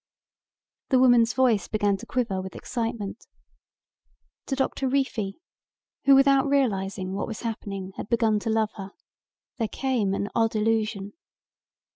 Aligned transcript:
The 0.89 0.97
woman's 0.97 1.33
voice 1.33 1.67
began 1.67 1.95
to 1.97 2.07
quiver 2.07 2.41
with 2.41 2.55
excitement. 2.55 3.27
To 4.47 4.55
Doctor 4.55 4.87
Reefy, 4.89 5.37
who 6.05 6.15
without 6.15 6.47
realizing 6.49 7.13
what 7.13 7.27
was 7.27 7.41
happening 7.41 7.91
had 7.97 8.09
begun 8.09 8.39
to 8.39 8.49
love 8.49 8.71
her, 8.77 8.93
there 9.59 9.67
came 9.67 10.15
an 10.15 10.27
odd 10.33 10.55
illusion. 10.55 11.13